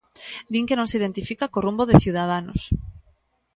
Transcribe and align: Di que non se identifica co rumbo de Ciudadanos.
Di 0.51 0.59
que 0.67 0.77
non 0.77 0.89
se 0.89 0.97
identifica 0.99 1.49
co 1.51 1.63
rumbo 1.65 1.83
de 1.89 2.01
Ciudadanos. 2.03 2.61